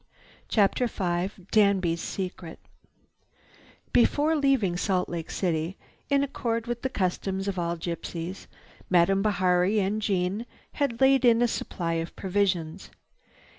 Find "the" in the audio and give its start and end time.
6.81-6.89